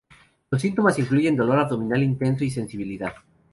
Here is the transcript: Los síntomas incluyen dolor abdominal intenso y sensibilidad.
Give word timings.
Los 0.49 0.63
síntomas 0.63 0.97
incluyen 0.97 1.35
dolor 1.35 1.59
abdominal 1.59 2.01
intenso 2.01 2.43
y 2.43 2.49
sensibilidad. 2.49 3.13